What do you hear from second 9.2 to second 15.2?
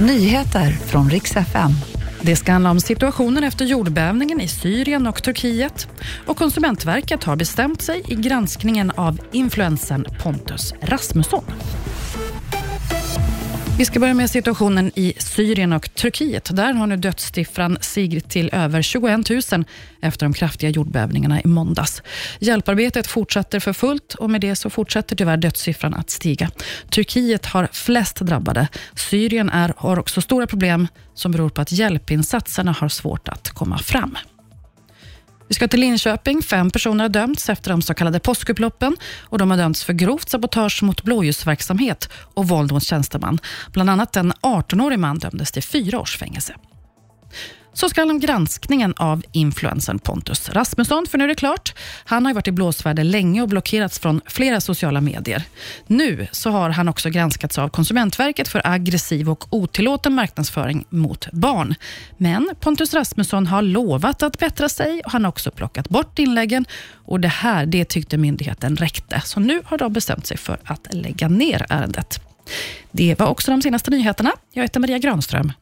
influensen Pontus Rasmusson. Vi ska börja med situationen i